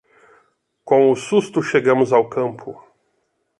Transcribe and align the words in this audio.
Com 0.83 1.11
o 1.11 1.15
susto 1.15 1.61
chegamos 1.61 2.11
ao 2.11 2.27
campo. 2.27 2.81